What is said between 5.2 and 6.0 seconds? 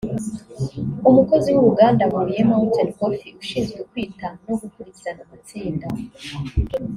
amatsinda